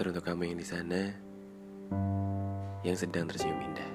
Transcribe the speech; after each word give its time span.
Untuk 0.00 0.24
kamu 0.24 0.48
yang 0.48 0.58
di 0.58 0.64
sana 0.64 1.12
yang 2.80 2.96
sedang 2.96 3.28
tersenyum 3.28 3.60
indah. 3.60 3.92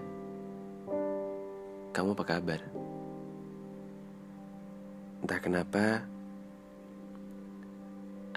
Kamu 1.92 2.14
apa 2.14 2.24
kabar? 2.24 2.62
Entah 5.26 5.40
kenapa 5.42 6.06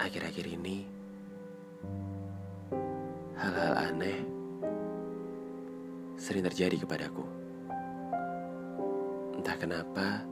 akhir-akhir 0.01 0.45
ini 0.49 0.89
hal-hal 3.37 3.73
aneh 3.85 4.17
sering 6.17 6.41
terjadi 6.41 6.83
kepadaku. 6.83 7.23
Entah 9.39 9.55
kenapa 9.61 10.25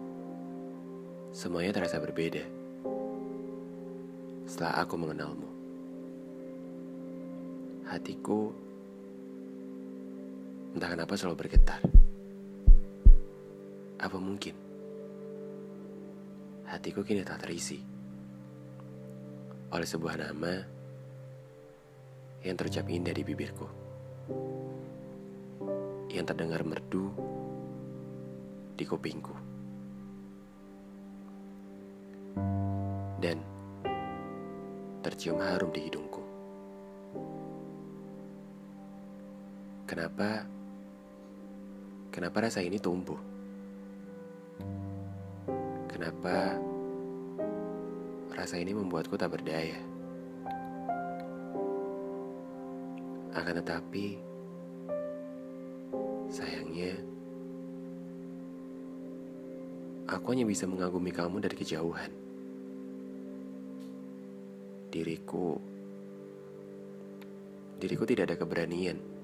semuanya 1.32 1.78
terasa 1.78 2.02
berbeda 2.02 2.44
setelah 4.50 4.82
aku 4.82 4.98
mengenalmu. 4.98 5.57
Hatiku 7.88 8.52
entah 10.76 10.92
kenapa 10.92 11.16
selalu 11.16 11.40
bergetar. 11.40 11.80
Apa 13.98 14.18
mungkin 14.20 14.54
hatiku 16.68 17.00
kini 17.02 17.24
tak 17.24 17.48
terisi 17.48 17.80
oleh 19.72 19.88
sebuah 19.88 20.20
nama 20.20 20.54
yang 22.44 22.60
terucap 22.60 22.92
indah 22.92 23.16
di 23.16 23.24
bibirku, 23.24 23.68
yang 26.12 26.28
terdengar 26.28 26.68
merdu 26.68 27.08
di 28.76 28.84
kupingku, 28.84 29.36
dan 33.24 33.40
tercium 35.02 35.40
harum 35.40 35.72
di 35.72 35.88
hidungku. 35.88 36.27
Kenapa? 39.88 40.44
Kenapa 42.12 42.44
rasa 42.44 42.60
ini 42.60 42.76
tumbuh? 42.76 43.16
Kenapa 45.88 46.60
rasa 48.36 48.60
ini 48.60 48.76
membuatku 48.76 49.16
tak 49.16 49.32
berdaya? 49.32 49.80
Akan 53.32 53.64
tetapi, 53.64 54.20
sayangnya, 56.36 56.92
aku 60.12 60.36
hanya 60.36 60.44
bisa 60.44 60.68
mengagumi 60.68 61.16
kamu 61.16 61.40
dari 61.40 61.56
kejauhan. 61.56 62.12
Diriku, 64.92 65.56
diriku 67.80 68.04
tidak 68.04 68.36
ada 68.36 68.36
keberanian 68.36 69.17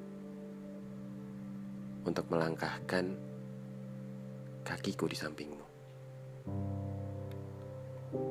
untuk 2.04 2.28
melangkahkan 2.28 3.16
kakiku 4.64 5.08
di 5.08 5.18
sampingmu. 5.18 5.66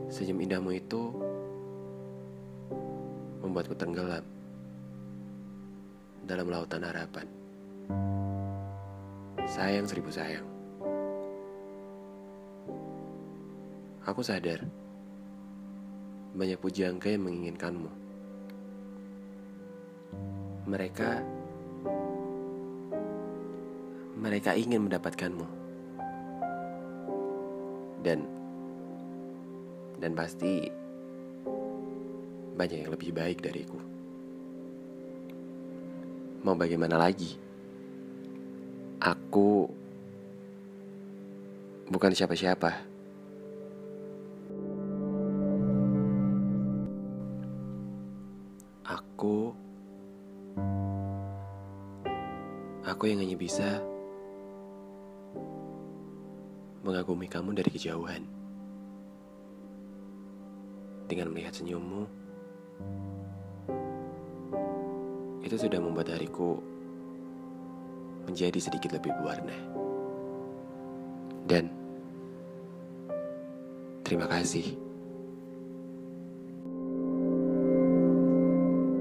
Senyum 0.09 0.39
indahmu 0.45 0.71
itu 0.77 1.03
membuatku 3.43 3.75
tenggelam 3.75 4.25
dalam 6.25 6.47
lautan 6.49 6.87
harapan. 6.87 7.27
Sayang 9.43 9.91
seribu 9.91 10.09
sayang. 10.15 10.47
Aku 14.07 14.23
sadar 14.23 14.63
banyak 16.33 16.59
pujangga 16.59 17.13
yang 17.13 17.27
menginginkanmu. 17.27 17.91
Mereka 20.71 21.42
mereka 24.23 24.55
ingin 24.55 24.87
mendapatkanmu. 24.87 25.47
Dan 28.07 28.23
dan 29.99 30.15
pasti 30.15 30.71
banyak 32.55 32.87
yang 32.87 32.93
lebih 32.95 33.11
baik 33.11 33.43
dariku. 33.43 33.79
Mau 36.47 36.55
bagaimana 36.55 36.99
lagi? 36.99 37.35
Aku 39.03 39.67
bukan 41.91 42.15
siapa-siapa. 42.15 42.71
Aku 48.87 49.55
Aku 52.83 53.07
yang 53.07 53.23
hanya 53.23 53.39
bisa 53.39 53.92
mengagumi 56.83 57.31
kamu 57.31 57.55
dari 57.55 57.71
kejauhan. 57.71 58.23
Dengan 61.07 61.31
melihat 61.31 61.55
senyummu, 61.55 62.03
itu 65.43 65.57
sudah 65.59 65.79
membuat 65.83 66.11
hariku 66.11 66.59
menjadi 68.27 68.59
sedikit 68.59 68.95
lebih 68.95 69.15
berwarna. 69.19 69.57
Dan 71.47 71.71
terima 74.07 74.31
kasih 74.31 74.92